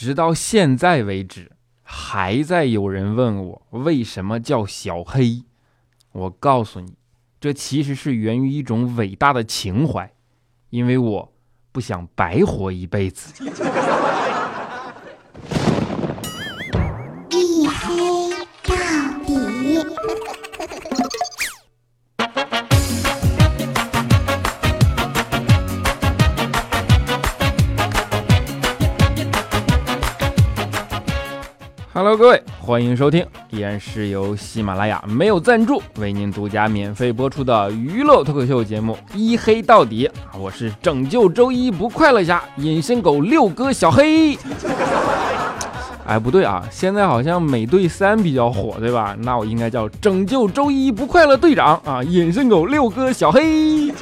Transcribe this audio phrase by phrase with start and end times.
[0.00, 5.44] 直到现在为止，还在有人问我为什么叫小黑。
[6.12, 6.94] 我告诉你，
[7.38, 10.10] 这其实是源于一种伟大的情怀，
[10.70, 11.32] 因为我
[11.70, 13.44] 不想白活一辈子。
[32.16, 44.36] 各位，欢迎收听，依然是由喜马拉雅没有赞助为您独家免费播出的娱乐脱口秀节目《一黑到底》，我是拯救周一不快乐侠隐身狗六哥小黑。
[46.04, 49.16] 哎，不对啊，现在好像美队三比较火，对吧？
[49.20, 53.92] 那我应该叫拯救周一不快乐队长啊，隐身狗六哥小黑。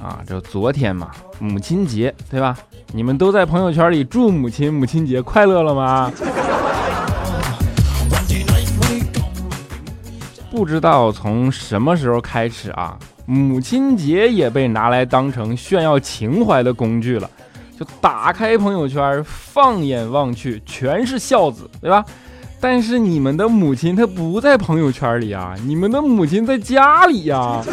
[0.00, 2.56] 啊，这昨天嘛，母亲节，对吧？
[2.92, 6.12] 你们都在朋友圈里祝母亲母亲节快乐了吗？
[10.50, 17.30] 不知道从什么时候开始啊，母亲节也被拿来当成炫耀情怀的工具了。
[17.78, 22.04] 就打开朋友圈，放眼望去全是孝子，对吧？
[22.60, 27.64] 但是你们的母亲她不在朋友圈里啊，你们的母亲在家里呀、啊，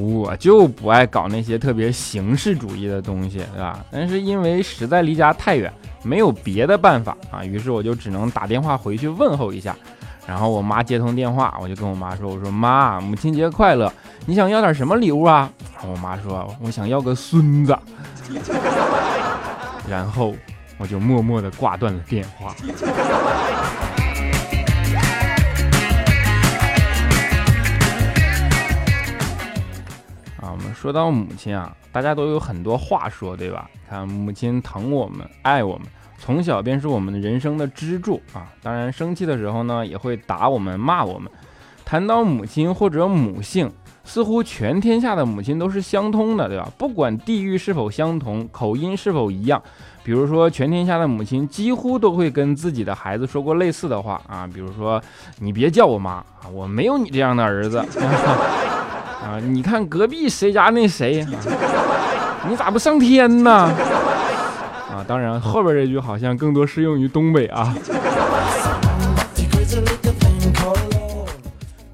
[0.00, 3.84] 我就不爱搞那些特别形式主义的东西，对吧？
[3.90, 9.76] 但是因为实在离家太远，没有别的办法啊，于是我就只能打电话回去问候一下。
[10.26, 13.92] 然后我妈接通电话，我就跟我妈说：“我说妈，母亲节快乐！
[14.26, 15.48] 你想要点什么礼物啊？”
[15.86, 17.78] 我妈说：“我想要个孙子。”
[19.88, 20.34] 然后
[20.78, 22.52] 我就默默地挂断了电话。
[30.76, 33.68] 说到母亲啊，大家都有很多话说，对吧？
[33.88, 35.86] 看母亲疼我们，爱我们，
[36.18, 38.52] 从小便是我们的人生的支柱啊。
[38.62, 41.32] 当然，生气的时候呢，也会打我们、骂我们。
[41.84, 43.72] 谈到母亲或者母性，
[44.04, 46.68] 似乎全天下的母亲都是相通的，对吧？
[46.76, 49.62] 不管地域是否相同，口音是否一样。
[50.02, 55.02] 比如说，全天下的母亲几乎都会跟自己的孩子说过类似的话啊，比如说
[55.40, 57.82] ：“你别叫我妈啊，我没有你这样的儿子。”
[59.22, 61.26] 啊，你看隔壁谁家那谁，
[62.48, 63.50] 你咋不上天呢？
[63.50, 67.74] 啊，当然后边这句好像更多适用于东北啊。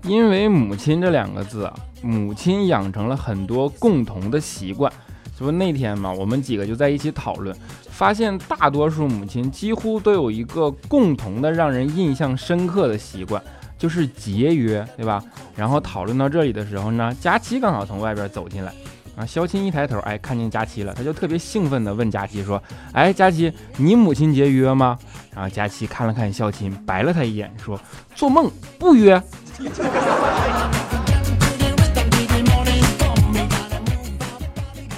[0.02, 1.72] 因为母亲这两个字啊，
[2.02, 4.92] 母亲养成了很多共同的习惯。
[5.38, 7.56] 这不那天嘛，我们几个就在一起讨论，
[7.88, 13.42] 发现大多数母亲几乎都有一个共同的让人印象深刻的习惯。
[13.82, 15.20] 就是节约，对吧？
[15.56, 18.72] 然后讨论到这里的时候呢，佳琪刚好从外边走进来，
[19.16, 22.62] 啊，肖钦一抬头，哎，看见佳琪了，他就特别兴奋地问佳琪说
[22.94, 24.96] ：“哎，佳琪，你母亲节约吗？”
[25.34, 27.76] 然后佳琪看了看肖钦，白了他一眼，说
[28.14, 28.48] ：“做梦，
[28.78, 29.20] 不约。”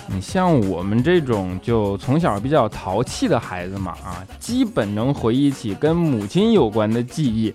[0.09, 7.55] 你像我们这种就从小比较淘气的孩子嘛，啊，基本能回忆起跟母亲有关的记忆。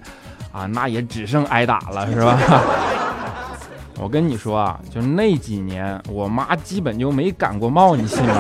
[0.52, 2.38] 啊，那也只剩挨打了，是吧？
[4.02, 8.36] 我跟你说啊，就那几年，我妈基本就没感过冒，你信吗？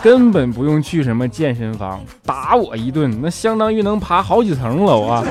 [0.00, 5.24] 根本不用去什么健身房，打我一顿，那相当于能爬好几层楼啊！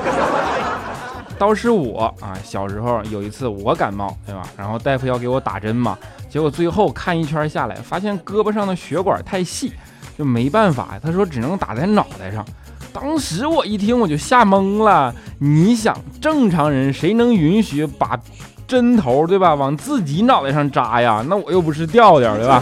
[1.40, 4.41] 倒是我啊，小时候有一次我感冒，对吧？
[4.58, 5.97] 然后大夫要给我打针嘛，
[6.29, 9.72] 结果最后看一圈下来，发现胳膊上的血管太细，
[10.18, 12.46] 就没办法，他说只能打在脑袋上。
[12.94, 18.20] 当时我一听我就吓懵了，你想正常人谁能允许把
[18.68, 21.24] 针头对吧往自己脑袋上扎呀？
[21.28, 22.62] 那我又不是调调对吧？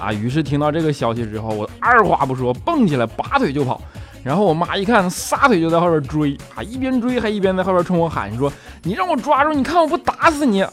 [0.00, 3.80] 啊，于是听到这个消息之后，我二话不说蹦起来拔腿就跑，
[4.22, 8.50] 然后我妈一看撒腿就在后边追啊，一边追还一边在后边冲我喊说
[8.84, 10.64] ：“你让我抓住，你看我不打死你！”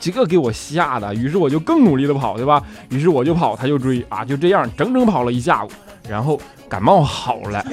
[0.00, 2.62] 这个给我吓的，于是我就更努力的跑对吧？
[2.90, 5.68] 于是我就跑，他就追啊，就这样整整跑了一下午，
[6.08, 6.40] 然后。
[6.66, 7.64] 感冒好了。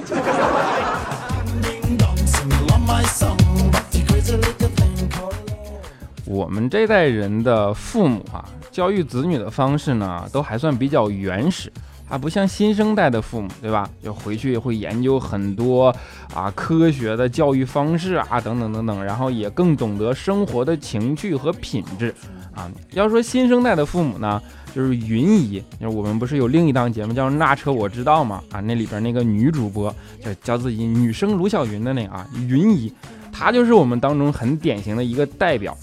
[6.25, 11.71] 我们这代人的父母啊，教育子女的方式呢，都还算比较原始，
[12.07, 13.89] 还不像新生代的父母，对吧？
[14.03, 15.95] 就回去会研究很多
[16.35, 22.13] 啊科学的教育方式啊，等等等等，然后也更懂得生活的情趣和品质
[22.53, 22.69] 啊。
[22.91, 24.39] 要说新生代的父母呢。
[24.73, 28.41] 就是云姨，就是我们不是有另一档节目叫《那车我知道》吗？
[28.51, 32.93] 啊，那里边那个女主播叫叫自己女生卢晓云的那个啊，云姨，
[33.31, 35.77] 她就是我们当中很典型的一个代表。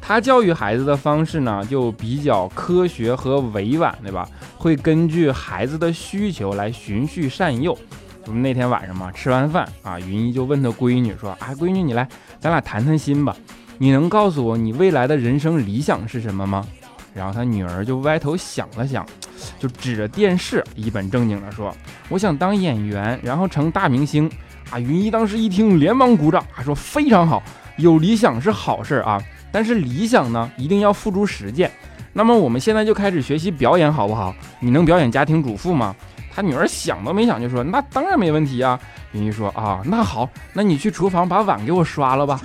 [0.00, 4.28] 她教育孩子的方式呢，就比较科学和委婉，对吧？
[4.58, 7.78] 会根据孩子的需求来循序善诱。
[8.26, 12.08] 我们那天晚上嘛，吃完饭啊，云姨就问她闺女说：“啊，闺女，你来，
[12.40, 13.36] 咱俩谈谈心吧。
[13.78, 16.66] 你能告诉我你未来的人生理想是什么吗？”
[17.14, 19.06] 然后他女儿就歪头想了想，
[19.60, 21.74] 就指着电视一本正经的说
[22.08, 24.30] ：“我想当演员，然后成大明星。”
[24.70, 27.42] 啊，云姨当时一听，连忙鼓掌，说：“非常好，
[27.76, 29.22] 有理想是好事啊，
[29.52, 31.70] 但是理想呢，一定要付诸实践。
[32.14, 34.34] 那么我们现在就开始学习表演，好不好？
[34.60, 35.94] 你能表演家庭主妇吗？”
[36.34, 38.80] 他女儿想都没想就说：“那当然没问题啊。”
[39.12, 42.40] 云姨说：“啊，那好，那你去厨房把碗给我刷了吧。”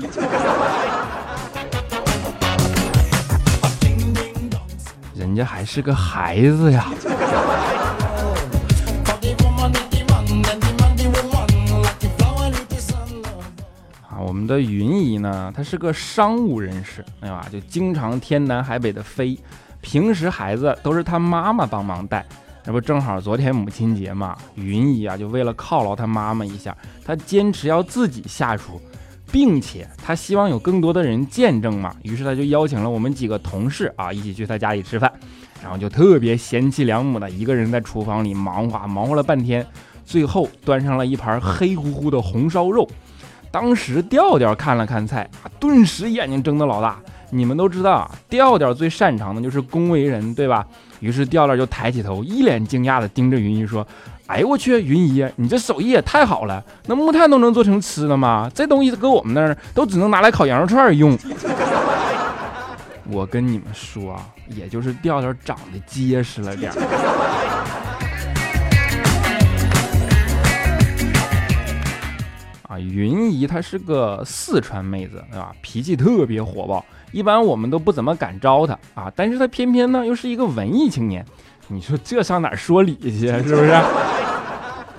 [5.28, 6.88] 人家还是个孩子呀。
[14.10, 17.46] 啊，我们的云姨呢，她是个商务人士，对吧？
[17.52, 19.38] 就经常天南海北的飞，
[19.82, 22.26] 平时孩子都是她妈妈帮忙带。
[22.64, 26.76] 这不正好昨天母亲节嘛，云姨啊就为了犒劳她妈妈一下，
[27.06, 28.82] 她坚持要自己下厨，
[29.32, 35.12] 并且他希望有更多的人见证嘛，于是他就邀请了我们几个同事啊一起去他家里吃饭，
[35.62, 39.66] 然后就特别贤妻良母的一个人在厨房里忙活忙活了半天，
[40.06, 42.90] 最后端上了一盘黑乎乎的红烧肉。
[43.50, 47.00] 当时调调看了看菜啊，顿时眼睛睁得老大。
[47.30, 50.66] 你们都知道啊，调调最擅长的就是恭维人，对吧？
[51.02, 53.86] 于是调调就抬起头，一脸惊讶地盯着云姨说
[54.28, 58.52] ：“哎呦我去，云姨，你这手艺也太好了，那木炭都能做成吃的吗？
[58.54, 61.18] 这东西搁我们那儿都只能拿来烤羊肉串用。
[63.10, 66.74] ”我跟你们说啊，也就是调调长得结实了点
[72.68, 75.54] 啊，云姨她是个四川妹子，对吧？
[75.62, 76.84] 脾气特别火爆。
[77.14, 81.26] 一般我们都不怎么敢招她啊，但是她偏偏呢又是一个文艺青年，
[81.70, 83.28] 你说这上哪说理去？
[83.28, 83.74] 是不是？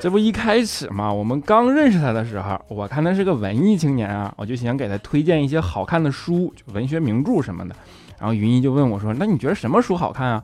[0.01, 7.75] 这不一开始嘛，我们刚认识他的时候，我看他是个文艺青年啊，我就想给他推荐一些好看的书，就文学名著什么的。
[8.19, 10.43] 然后云一就问我说：“那你觉得什么书好看啊？”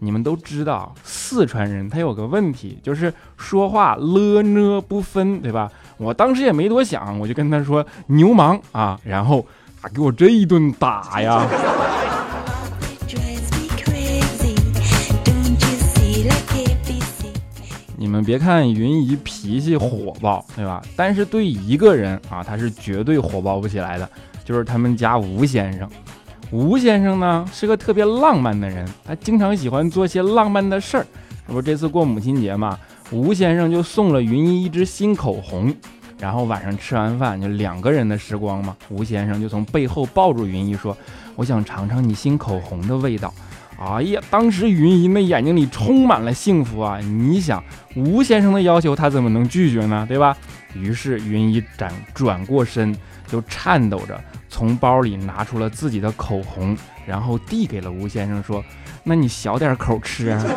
[0.00, 5.70] 你们都知道，四川人他有个问题，就是说话了呢不分，对吧？
[5.96, 9.44] 我当时也没多想，我就跟他说：“牛氓啊！”然后。
[9.92, 11.44] 给我这一顿打呀！
[18.22, 20.80] 们别看云姨脾气火爆，对吧？
[20.94, 24.08] 但是对一个人啊，他是绝对火爆不起来的，
[24.44, 25.90] 就是他们家吴先生。
[26.52, 31.06] 吴先生呢是个特别浪漫的人，他经常喜欢做些浪漫的事儿。
[31.48, 32.78] 这不这次过母亲节嘛，
[33.10, 35.74] 吴先生就送了云姨一支新口红。
[36.20, 40.96] 然后晚上吃完饭就两个人的时光嘛，吴先生就从背后抱住云姨说
[41.34, 43.34] ：“我想尝尝你新口红的味道。”
[43.84, 46.98] 哎呀，当时云姨那眼睛里充满了幸福啊！
[47.00, 47.62] 你想，
[47.96, 50.06] 吴先生的要求他怎么能拒绝呢？
[50.08, 50.36] 对吧？
[50.74, 52.96] 于是云姨转转过身，
[53.26, 58.64] 就颤抖着从包里拿出了自己的口红，然后递给了吴先生说
[59.02, 60.40] ：“那你小点口吃啊。”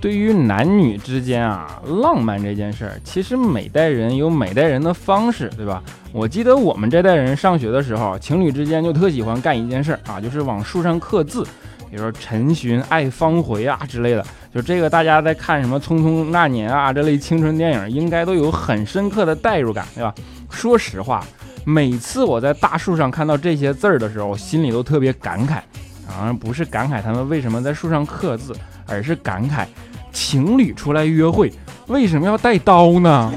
[0.00, 5.80] 对于男女之间啊，浪漫这件事儿，其实每代人有每代人的方式，对吧？
[6.12, 11.42] 我记得我们这代人上学的时候，情侣之间就特喜欢干一件事儿啊，就是往树上刻字，
[11.90, 14.22] 比如说“陈寻爱方回”啊之类的。
[14.54, 20.14] 就这个，大家在看什么《匆匆那年》啊这类青春电影，应该都有很深刻的代入感，对吧？
[20.50, 21.24] 说实话，
[21.64, 25.60] 每次我在大树上看到这些字儿的时候，我心里都特别感慨，
[26.06, 28.54] 啊，不是感慨他们为什么在树上刻字，
[28.86, 29.64] 而是感慨。
[30.12, 31.50] 情侣出来约会，
[31.86, 33.32] 为什么要带刀呢？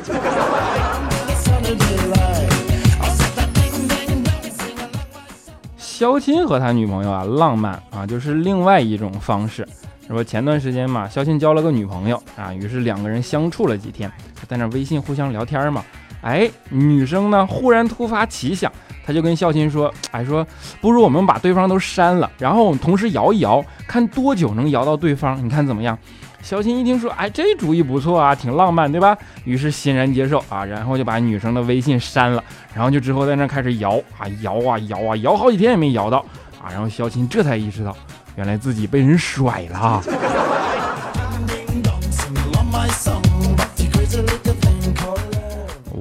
[5.95, 9.65] 肖钦和他女朋友啊，浪漫啊，就是另外一种方式。
[10.09, 14.11] 说前段时间嘛，肖钦交了个女朋友啊，于是两个人相处了几天，
[14.45, 15.85] 在那微信互相聊天嘛。
[16.19, 18.69] 哎，女生呢忽然突发奇想，
[19.05, 20.45] 他就跟肖钦说：“哎，说
[20.81, 25.97] 不如我们把对方都删了，然后我们同时摇一摇，看多久能摇到对方，你看怎么样？”
[26.45, 29.17] 小琴一听说，哎，这主意不错啊，挺浪漫，对吧？
[29.45, 36.19] 于是欣然接受啊，然后就把女生的微信删了，然后就之后在那开始摇啊摇啊摇啊摇，好几天也没摇到
[36.61, 37.97] 啊，然后小琴这才意识到，
[38.35, 40.03] 原来自己被人甩了。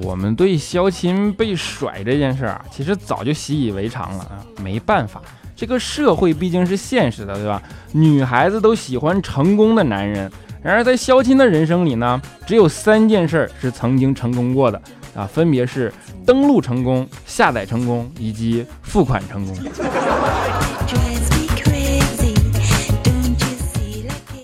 [0.03, 5.19] 我们对肖琴被甩这件事啊，其实早就习以为常了啊，没办法。
[5.55, 7.61] 这个社会毕竟是现实的，对吧？
[7.93, 10.29] 女孩子都喜欢成功的男人，
[10.61, 14.81] 然而在肖钦的人生里呢，只有三件事是曾经成功过的
[15.15, 15.93] 啊，分别是
[16.25, 19.55] 登录成功、下载成功以及付款成功。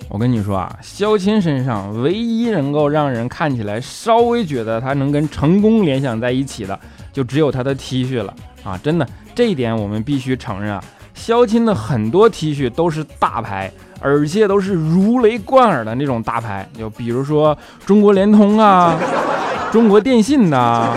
[0.08, 6.80] 我跟你说啊，肖钦身上唯一能够让人看起来稍微觉得他能跟成功联想在一起的，
[7.12, 8.80] 就只有他的 T 恤了啊！
[8.82, 10.84] 真的，这一点我们必须承认啊。
[11.14, 18.98] 肖钦的很多 T 恤都是大牌，而且都是如雷贯耳的那种大牌，就比如说中国联通啊、
[19.72, 20.94] 中国电信呐、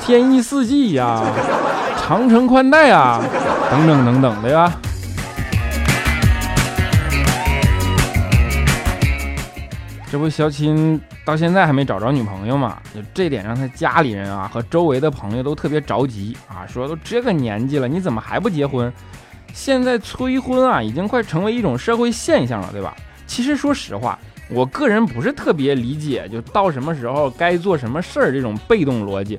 [0.00, 1.22] 天翼四 G 呀、
[1.98, 3.22] 长城宽带啊
[3.70, 4.72] 等等等等，的呀？
[10.10, 12.76] 这不，肖钦到现在还没找着女朋友嘛？
[12.94, 18.92] 就这点让他家里人啊和周围的朋友都特别着急啊，说都这个年纪了，你怎么还不结婚？
[19.52, 22.94] 现在催婚啊，已经快成为一种社会现象了，对吧？
[23.26, 24.18] 其实说实话，
[24.50, 29.38] 我个人不是特别理解，就到什么时候该做什么事儿这种被动逻辑。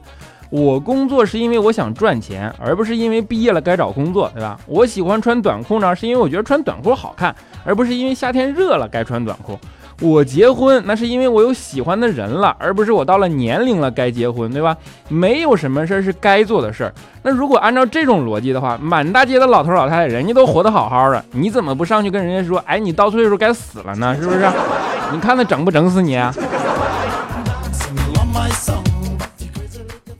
[0.49, 4.59] 我工作是因为我想赚钱，而不是因为毕业了该找工作，对吧？
[4.67, 9.59] 我喜欢穿短裤呢，是因为我觉得穿短裤好看，而不是因为夏天热了该穿短裤。
[10.03, 14.75] 我结婚那是因为我有喜欢的人了，而不是我到了年龄了该结婚，对吧？
[15.07, 16.93] 没有什么事儿是该做的事儿。
[17.21, 24.13] 那如果按照这种逻辑的话，满大街的老头老太太，人家都活得好好的，你怎么不上去跟人家说，哎，你到岁数该死了呢？
[24.19, 24.45] 是不是？
[25.13, 26.33] 你看他整不整死你啊？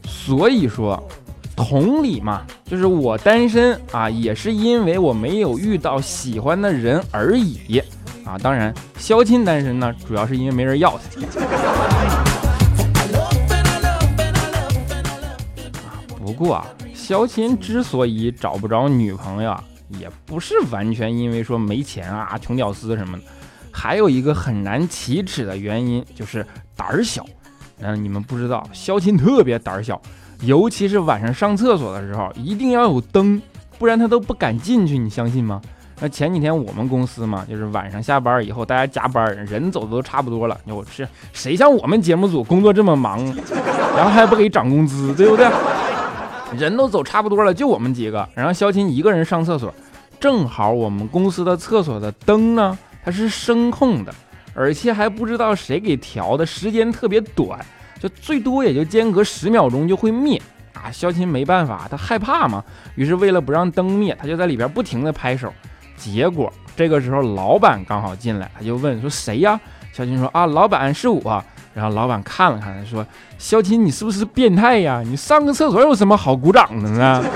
[0.05, 1.03] 所以说，
[1.57, 7.83] 同理嘛，就是我单身啊，也是因为我没有遇到喜欢的人而已。
[8.25, 11.21] 啊，当然，肖钦单身呢，主要是因为没人要他。
[15.75, 16.65] 啊不过啊，
[16.95, 19.55] 肖钦之所以找不着女朋友，
[19.89, 23.23] 也不是完全因为说没钱啊、穷屌丝什么的，
[23.71, 27.25] 还有一个很难启齿的原因，就是胆儿小。
[27.79, 30.01] 嗯，你们不知道，肖钦特别胆小，
[30.41, 33.41] 尤其是晚上上厕所的时候，一定要有灯，
[33.77, 34.97] 不然他都不敢进去。
[34.97, 35.61] 你相信吗？
[36.03, 40.59] 那前几天我们公司嘛，就是晚上下班以后，大家加班，人走的都差不多了。
[40.67, 43.23] 我是谁像我们节目组工作这么忙，
[43.95, 45.49] 然后还不给涨工资，对不对？
[46.57, 48.27] 人都走差不多了，就我们几个。
[48.33, 49.73] 然后肖琴一个人上厕所，
[50.19, 54.13] 正好我们公司的厕所的灯呢，它是声控的，
[54.53, 57.57] 而且还不知道谁给调的，时间特别短，
[57.97, 60.41] 就最多也就间隔十秒钟就会灭
[60.73, 60.91] 啊。
[60.91, 62.61] 肖琴没办法，他害怕嘛，
[62.95, 65.53] 于是为了不让灯灭，他就在里边不停的拍手。
[65.97, 69.59] 结果这个时候，老板刚好进来，他就问说：“谁呀？”
[69.93, 73.05] 肖钦说：“啊，老板是我。”然后老板看了看，说
[73.39, 75.01] ：“肖钦，你是不是变态呀？
[75.05, 77.23] 你上个厕所有什么好鼓掌的呢？”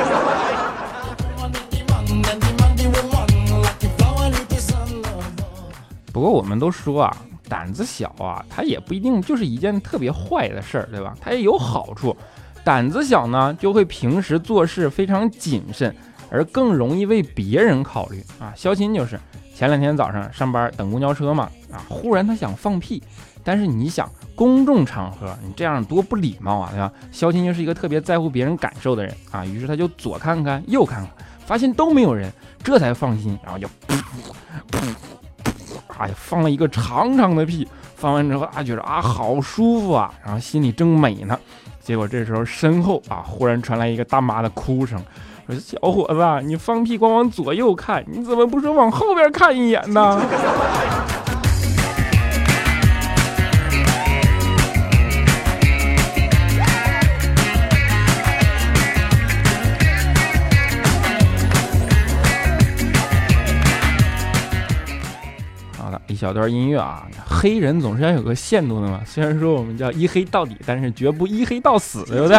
[6.13, 11.15] 不过我们都说啊，胆子小啊，他也不一定就是一件特别坏的事儿，对吧？
[11.21, 12.15] 他也有好处。
[12.63, 15.95] 胆子小呢，就会平时做事非常谨慎。
[16.29, 19.19] 而更容易为别人考虑啊，肖钦就是
[19.55, 23.01] 前两天早上上班等公交车嘛啊，忽然他想放屁，
[23.43, 26.91] 但是你想公众场合你这样多不礼貌啊，对吧？
[27.11, 31.09] 肖钦就是一个特别在乎别人感受的人啊，于是他就左看看右看看，
[31.45, 32.31] 发现都没有人，
[32.63, 33.97] 这才放心，然后就噗
[34.71, 34.95] 噗噗，
[35.97, 41.39] 哎呀，放了一个长长的屁，放完之后啊，觉得啊好舒服啊，然后心里正美呢，
[41.81, 45.01] 结果这时候身后啊忽然传来一个大妈的哭声。
[45.49, 50.19] 我说小伙子，你放屁光往左右看，你怎么不说往后边看一眼呢？
[65.77, 68.99] 好的，一小段音乐啊，黑人总是要有个限度的嘛。
[69.05, 72.37] 虽然说我们叫一黑到底，但是绝不一黑到死，对不对？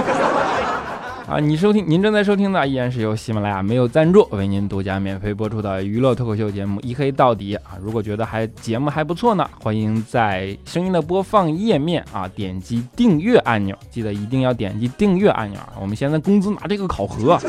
[1.28, 7.76] 啊，你收听，您正在收听的依然是由喜马拉雅没有赞助为您独家免费播出的娱乐脱口秀节目《一黑到底》啊。
[7.82, 15.74] 如果觉得还节目还不错呢，欢迎在声音的播放页面啊点击订阅按钮，记得一定要点击订阅按钮啊。
[15.78, 17.42] 我们现在工资拿这个考核啊。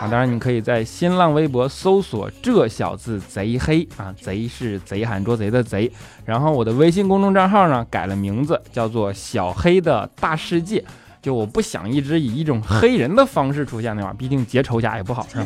[0.00, 5.88] 当然，你可以在新浪微博搜索“这小子贼黑”啊，贼是贼喊捉贼的贼。
[6.24, 10.84] 然后我的微信公众账号呢改了名字，叫做“小黑的大世界”。
[11.26, 15.44] 就我不想一直以一种黑人的方式出现那玩意儿， 毕竟结仇家也不好，是吧？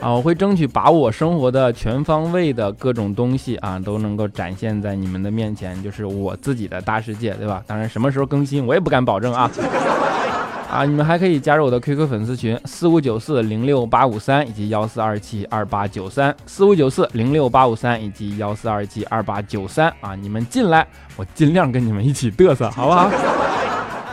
[0.00, 7.62] 啊，我会争取把我生活的全方位的各种东西啊，都能够展现在你们的面前，就是我自己的大世界，对吧？
[7.68, 9.48] 当然什么时候更新我也不敢保证啊。
[10.68, 23.08] 啊，你们还可以加入我的 QQ 粉丝群四五九四零六八五三以及幺四二七二八九三四五九四零六八五三以及幺四二七二八九三啊，你们进来，我尽量跟你们一起嘚瑟，好不好？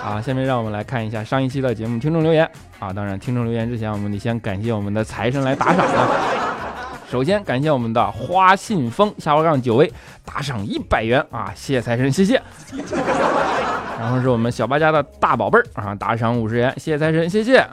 [0.03, 2.91] 啊，下面让我们来看一下上一期的节目听众留言啊。
[2.91, 6.10] 当然，听众留言之前，我们得先感谢我们的财神来打赏啊。
[7.10, 9.91] 首先感谢我们的花信封下划杠九位
[10.25, 12.41] 打赏一百元啊，谢谢财神，谢谢。
[14.00, 17.65] 然后是我们小八家的大宝贝儿啊，打赏五十元，谢谢财神，谢谢。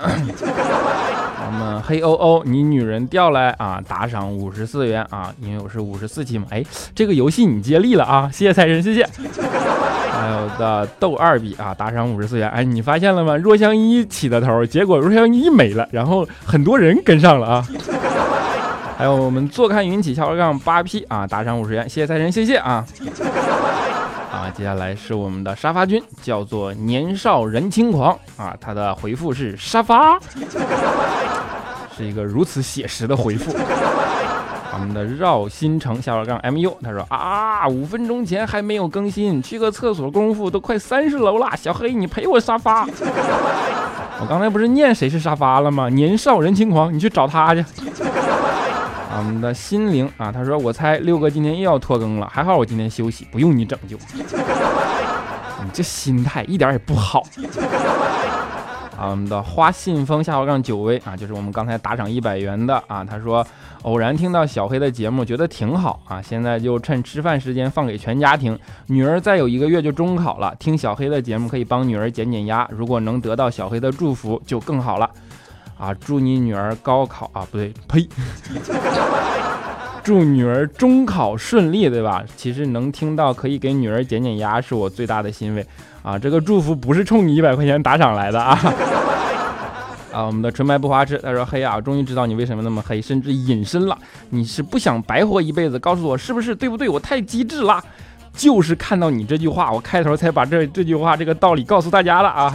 [1.51, 6.47] 我们黑欧欧，你女人调来啊，打赏五十四元啊，因为我是五十四期嘛。
[6.51, 6.65] 哎，
[6.95, 9.05] 这个游戏你接力了啊，谢谢财神，谢谢。
[10.15, 12.49] 还有的豆二比啊，打赏五十四元。
[12.51, 13.37] 哎，你发现了吗？
[13.37, 17.67] 若香一起的头，结果若香一没了，然后很多人跟上了啊。
[18.97, 22.87] 还有我们坐看云起，敲杠八 P 啊，打赏五十元，谢谢财神，谢谢啊。
[24.31, 30.17] 啊，接下来是我们的沙发君，叫做年少人轻狂啊，他的回复是沙发，
[32.01, 33.53] 是一个如此写实的回复。
[34.73, 41.51] 我们的绕新城下杠 MU，他说啊，五分钟前还没有更新，去个厕所功夫都快三十楼了。
[41.55, 42.87] 小黑，你陪我沙发。
[44.21, 45.91] 我刚才不是念谁是沙发了吗？
[45.91, 47.63] 年少人轻狂，你去找他去。
[49.19, 53.99] 我们的心灵啊，他说我猜六哥今天又要拖更了，还好我今天休息，不用你拯救。
[54.15, 57.23] 你 这心态一点也不好。
[59.01, 63.45] 啊，我们的花信封下划杠九威啊，就是我们刚才打赏一百元的啊，他说
[63.83, 68.59] 偶然听到小黑的节目，觉得挺好啊，现在就趁吃饭时间放给全家听。
[68.89, 75.09] 女儿再有一个月就中考了，听小黑的节目可以帮女儿减减压，如果能得到小黑的祝福就更好了。
[75.79, 78.07] 啊，祝你女儿高考啊，不对，呸，
[80.05, 82.23] 祝女儿中考顺利，对吧？
[82.37, 85.67] 其实能听到可以给女儿减减压，是我最大的欣慰
[86.03, 86.19] 啊。
[86.19, 88.59] 这个祝福不是冲你一百块钱打赏来的啊。
[90.13, 93.97] 啊，我们的纯白不花痴，他说黑啊，终于知道你为什么那么黑，甚至隐身了。
[94.31, 95.79] 你是不想白活一辈子？
[95.79, 96.89] 告诉我是不是对不对？
[96.89, 97.81] 我太机智了，
[98.35, 102.53] 就是看到你这句话，我开头才把这这句话这个道理告诉大家了啊。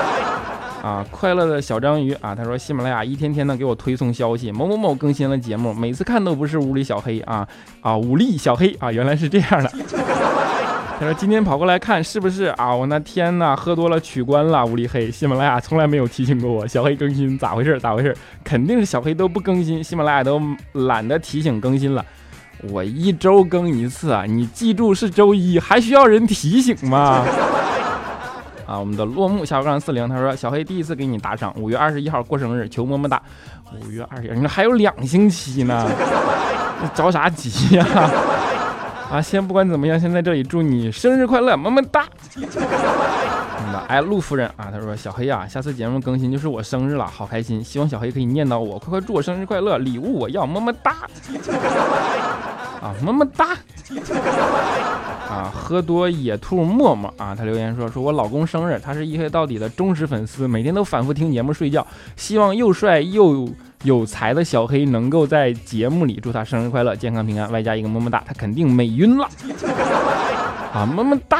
[0.82, 7.46] 啊，快乐的小章鱼啊，他说喜马拉雅一天天的给我推送消息，某某某更新了节目，每次看都不是屋里小黑啊
[7.82, 9.70] 啊，武力小黑啊，原来是这样的。
[10.98, 12.74] 他说今天跑过来看是不是啊？
[12.74, 15.08] 我那天呐，喝多了取关了，屋里黑。
[15.08, 17.78] 喜马拉雅从来没有提醒过我小黑更新，咋回事？
[17.78, 18.12] 咋回事？
[18.42, 22.04] 肯定是小黑都不更新，喜马拉雅都懒得提醒更新了。
[22.72, 27.24] 我一周更一次啊，你记住是周一，还需要人提醒吗？
[28.66, 33.22] 啊，我们的落幕小杠四零，他说小黑第一次给你打赏，五月二十一号过生日，求么么哒。
[33.86, 35.88] 五月二十一，你还有两星期呢，
[36.92, 37.86] 着啥急呀？
[39.10, 42.04] 啊先不管怎么样，先在这里祝你生日快乐，么么哒。
[43.88, 50.94] 哎，陆夫人啊，他说小黑啊，下次节目更新就是我生日了，好开心，希望小黑可以念叨我，快快祝我生日快乐，礼物我要么么哒。
[52.82, 53.56] 啊，么么哒！
[55.28, 63.48] 啊，喝多野兔默默啊，他留言说说我老公生日，他是一黑到底的忠实粉丝，每天都反复听节目睡觉，希望又帅又
[63.84, 69.28] 有才的小黑能够在节目里祝他生日快乐，健康平安，外加一个么么哒，他肯定美晕了。
[70.74, 71.38] 啊，么么哒！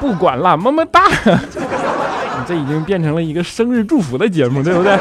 [0.00, 1.02] 不管了，么么哒！
[1.06, 4.96] 你 这已经变成了一个生日祝福的节目，对不对？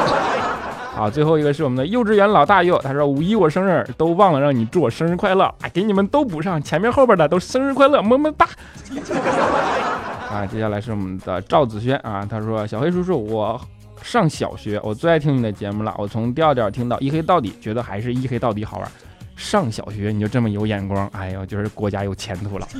[0.94, 8.46] 好，最后一个是我们的幼稚园老大佑，他说五一我生日都忘了让你祝我生日快乐，啊，给你们都补上，前面后边的都生日快乐，么么哒。
[10.30, 13.60] 啊，接下来是我们的赵子轩啊，他说小黑叔叔，我
[14.02, 18.92] 上小学，我最爱听你的节目了，我从调调听到一黑到底，觉得还是一黑到底好玩。
[19.36, 22.68] 上小学你就这么有眼光，哎呦，就是国家有前途了。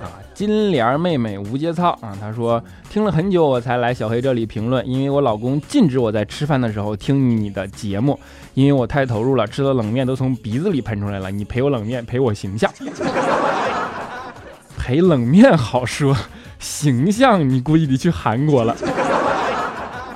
[0.00, 2.16] 啊金莲妹妹无节操啊！
[2.18, 8.18] 她说听了很久我才来小黑这里评论，因为我老公禁止我在吃饭的时候听你的节目，
[8.54, 11.30] 因为我太投入了，吃的冷面都从鼻子里喷出来了。
[11.30, 12.72] 你赔我冷面，赔我形象。
[14.78, 16.16] 赔冷面好说，
[16.58, 18.74] 形象你估计得去韩国了。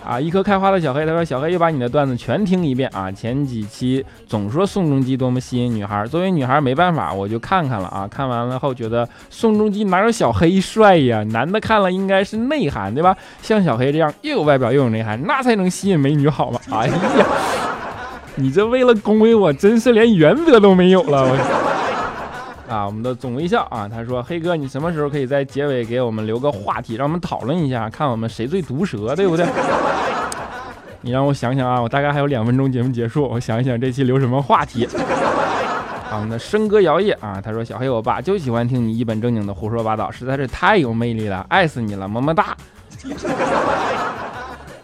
[0.07, 3.11] 啊，一颗开花的小黑，他说小黑又把你的段子全听一遍啊。
[3.11, 8.07] 前几期总说宋仲基多么吸引女孩，作为女孩没办法，我就看看了啊。
[8.07, 11.23] 看完了后觉得宋仲基哪有小黑帅呀？
[11.31, 13.17] 男的看了应该是内涵对吧？
[13.41, 16.61] 像小黑这样又有外表又有内涵，那才能吸引美女好吗？
[16.71, 16.95] 哎呀，
[18.37, 21.23] 你这为了恭维我，真是连原则都没有了。
[21.23, 21.75] 我。
[22.69, 29.47] 啊，我们的总微笑啊，他说：“黑哥，你什么时候可以在结尾给我们留个话题，让我们讨论一下，看我们谁最毒舌，对不对？”
[31.05, 34.89] 你让我想想啊，我大概还有两分钟节目结束，我想一想这期留什么话题。
[36.11, 42.57] 我们的笙歌摇曳啊，他说：“小黑，我爸就喜欢听你一本正经的胡说八道，实在是太有魅力了，爱死你了，么么哒。”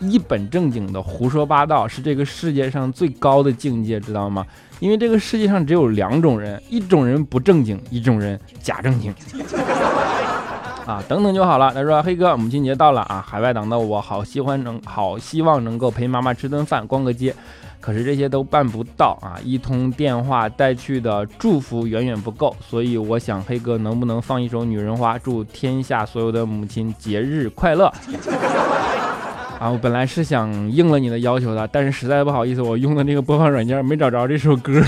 [0.00, 4.44] 一本正经的胡说八道是这个世界上最高的境界，知道吗？
[4.78, 9.14] 因为这个世界上只有两种人，一种人不正经，一种人假正经。
[10.90, 11.72] 啊，等等就好了。
[11.72, 17.32] 他说：“黑哥，母亲节到了啊，海外党的我好喜欢能好希望能够陪妈妈吃顿饭，逛个街。”
[17.80, 19.38] 可是这些都办不到啊！
[19.42, 27.86] 一通电话带去的祝福远远不够，所以我想黑哥能不能放一首《女人花》，祝天下所有的母亲节日快乐
[29.58, 29.70] 啊！
[29.70, 34.82] 我本来是想应了你的要求的，但是实在不好意思，我用的那个播放软件没找着这首歌。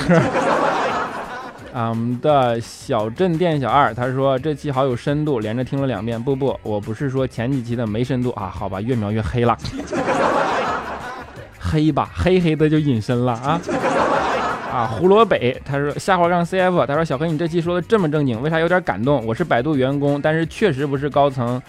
[1.72, 6.22] 啊，我们的小镇店小二他说这期好有深度，连着听了两遍。
[6.22, 9.56] 不不，我不是说前几期的没深度啊，好吧，越描越黑了。
[11.58, 13.58] 黑吧，黑黑的就隐身了啊
[14.70, 14.87] 啊！
[14.87, 19.24] 胡萝卜，他说下滑杠 CF，他说小黑你这期说的这么正经，为啥有点感动？
[19.24, 21.61] 我是百度员工，但是确实不是高层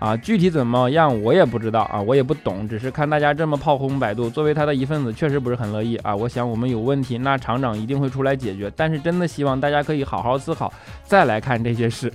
[0.00, 6.16] 啊，具体怎么样我也不知道啊，我也不懂，只是看大家这么炮轰百度，作为他的一份子，确实不是很乐意啊。
[6.16, 10.72] 我想我们有问题，那厂长一定会出来解决，但是真的希望大家可以好好思考，
[11.04, 12.12] 再来看这些事。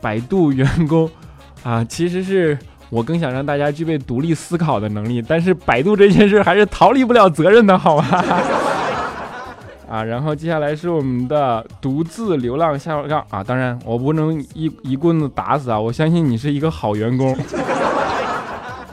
[0.00, 1.10] 百度员工
[1.62, 2.56] 啊，其实是。
[2.88, 8.04] 我更想让大家具备独立思考的能力，但是百度这件事还是逃离不了责任的，好吗？
[9.88, 17.36] 啊，然后接下来是我们的独自流浪下杠啊，当然我不能一一棍子打死啊，我相信你是一个好员工。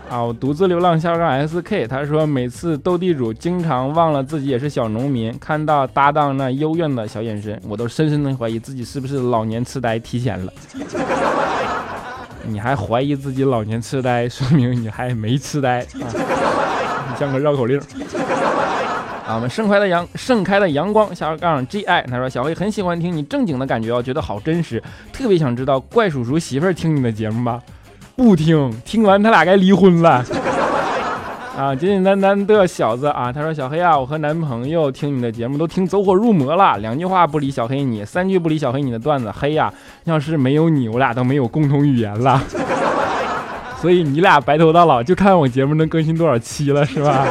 [0.09, 10.53] 啊，我独自流浪下杠 SK，他说每次斗地主经常忘了自己也是小农民，看到搭档那幽怨的小眼神，我都深深的怀疑自己是不是老年痴呆提前了。
[12.45, 16.05] 你还怀疑自己老年痴呆，说明你还没痴呆啊！
[17.09, 17.81] 你像个绕口令
[19.35, 27.61] 我们盛开的阳，盛开的阳光，下杠 G I，他说小黑很喜欢听你正经的感觉哦，觉得好真实，特别想知道怪叔叔媳妇儿听你的节目吗？
[28.15, 30.23] 不听，听完他俩该离婚了。
[31.57, 33.31] 啊，简简单单的小子啊！
[33.31, 39.31] 他说：“小黑啊，我和男朋友听你的节目都听走火入魔了，两句话不理小黑你，三句不理小黑你的段子。
[39.31, 39.71] 黑呀，
[40.05, 42.41] 要是没有你，我俩都没有共同语言了。
[43.79, 47.27] 所以你俩白头到老，就看我节目能更新多少期了，是吧？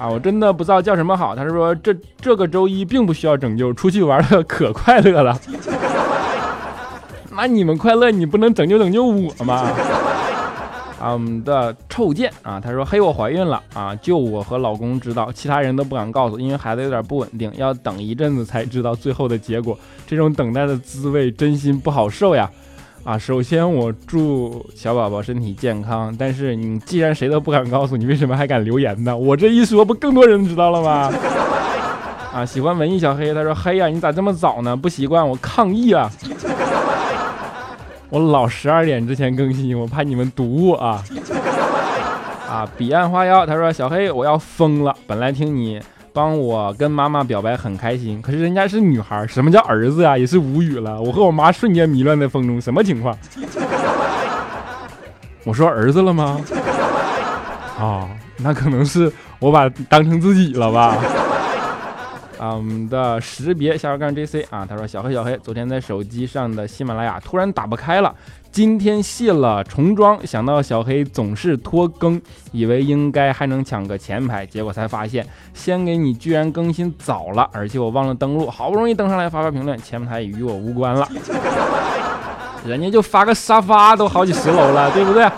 [0.00, 1.36] 啊，我真的不知道叫什么好。
[1.36, 5.38] 他说这这个周一并不需要拯救，出去玩的可快乐了。
[7.36, 9.70] 那你们快乐，你不能拯救拯救我吗？”
[10.98, 19.78] 啊，我们的臭贱啊，他说：“嘿，我怀孕了啊，就我和老公知道，其他人都不敢告诉，因为孩子有点不稳定，要等一阵子才知道最后的结果。
[20.06, 22.50] 这种等待的滋味真心不好受呀！
[23.02, 29.16] 啊，首先我祝小宝宝身体健康，但是你既然谁都不敢告诉，你为什么还敢留言呢？
[29.16, 31.10] 我这一说，不更多人知道了吗？
[32.32, 34.76] 啊，喜欢文艺小黑，他说：嘿呀，你咋这么早呢？
[34.76, 36.10] 不习惯，我抗议啊！”
[38.10, 41.02] 我老十二点之前更新，我怕你们堵我啊！
[42.48, 44.94] 啊，彼岸花妖，他说小黑我要疯了。
[45.06, 45.80] 本来听你
[46.12, 50.18] 帮我跟妈妈表白很开心，可是人家是女孩，什么叫儿子呀？
[50.18, 51.00] 也是无语了。
[51.00, 53.16] 我和我妈瞬间迷乱在风中，什么情况？
[55.44, 56.40] 我说儿子了吗？
[57.78, 60.96] 啊，那可能是我把当成自己了吧。
[62.40, 68.14] 啊，我们的识别下杠 J C 啊，他说小黑小黑，昨天在手机上的喜马拉雅突然打不开了，
[68.50, 72.18] 今天卸了重装，想到小黑总是拖更，
[72.50, 81.06] 以为应该还能抢个前排，结果才发现先给你居然更新早了，而且我忘了登录，好不容易登上来发发评论，前排与我无关了，
[82.64, 85.30] 人家就发个沙发都好几十楼了，对不对？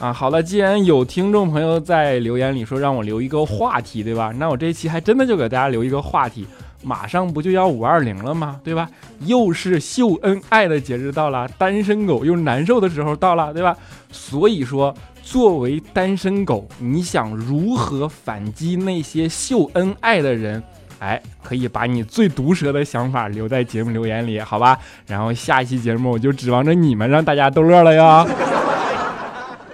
[0.00, 4.32] 啊，好了，既然有听众朋友在留言里说让我留一个话题，对吧？
[4.38, 6.46] 那我这一期还真的就给大家留一个话题。
[6.82, 8.58] 马上不就要五二零了吗？
[8.64, 8.88] 对吧？
[9.26, 13.76] 又是秀恩爱的节日到了，单身狗又难受的时候到了，对吧？
[14.10, 20.62] 所以说，作为单身狗，你想如何反击那些秀恩爱的人？
[21.00, 24.78] 哎，可以把你最毒舌的想法留在节目留言里，好吧？
[25.06, 28.26] 然后下一期节目我就指望着你们让大家逗乐了哟。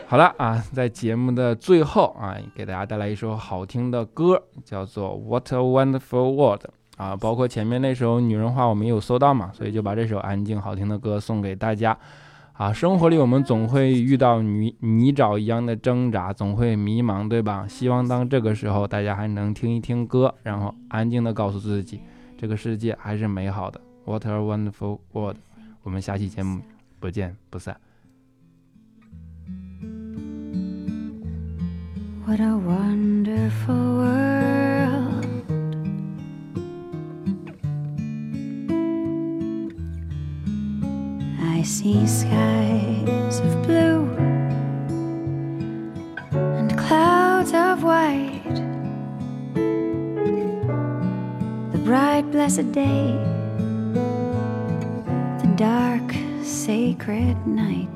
[0.09, 6.61] 好了啊，在节目的最后啊，给大家带来一首好听的歌，叫做《What a Wonderful World》
[6.97, 7.17] 啊。
[7.17, 11.99] 包括前面那首《女人话》，我们有搜到嘛，所以就把这首安静好听的歌送给大家
[12.53, 12.73] 啊。
[12.73, 17.67] 生活里我们总会遇到泥泥沼一样的挣扎，总会迷茫，对吧？
[17.67, 22.01] 希望当这个时候，大家还能听一听歌，然后安静的告诉自己，
[22.39, 23.81] 这个世界还是美好的。
[24.05, 25.39] What a Wonderful World！
[25.83, 26.61] 我们下期节目
[27.01, 27.77] 不见不散。
[32.27, 35.27] What a wonderful world.
[41.41, 44.11] I see skies of blue
[46.33, 48.57] and clouds of white.
[51.71, 53.13] The bright, blessed day,
[55.43, 56.13] the dark,
[56.43, 57.96] sacred night.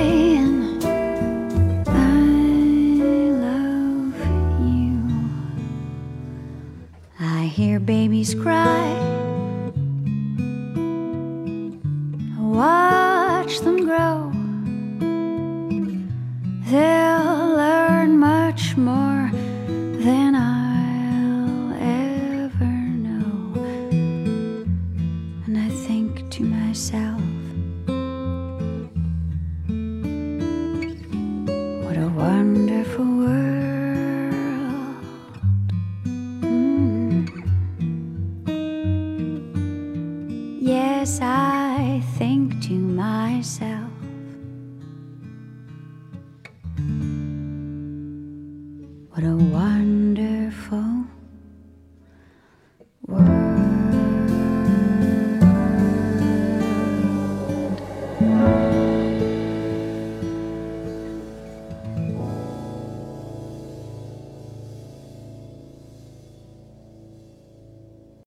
[8.21, 8.93] babies cry.
[12.39, 14.31] Watch them grow.
[16.69, 19.20] They'll learn much more